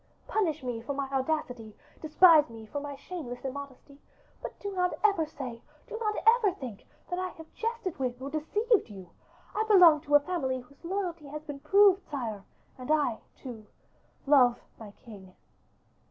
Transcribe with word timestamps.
Punish 0.27 0.63
me 0.63 0.81
for 0.81 0.95
my 0.95 1.07
audacity, 1.11 1.75
despise 2.01 2.49
me 2.49 2.65
for 2.65 2.79
my 2.79 2.95
shameless 2.95 3.45
immodesty; 3.45 3.99
but 4.41 4.57
do 4.57 4.71
not 4.73 4.91
ever 5.03 5.27
say, 5.27 5.61
do 5.87 5.95
not 5.99 6.15
ever 6.37 6.51
think, 6.55 6.87
that 7.11 7.19
I 7.19 7.29
have 7.37 7.53
jested 7.53 7.99
with 7.99 8.19
or 8.19 8.31
deceived 8.31 8.89
you. 8.89 9.11
I 9.53 9.63
belong 9.67 10.01
to 10.01 10.15
a 10.15 10.19
family 10.19 10.59
whose 10.59 10.83
loyalty 10.83 11.27
has 11.27 11.43
been 11.43 11.59
proved, 11.59 12.01
sire, 12.09 12.43
and 12.79 12.89
I, 12.89 13.19
too, 13.35 13.67
love 14.25 14.59
my 14.79 14.89
king." 14.89 15.35